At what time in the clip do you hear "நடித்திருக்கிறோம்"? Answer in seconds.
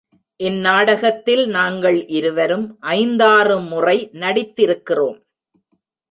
4.13-5.19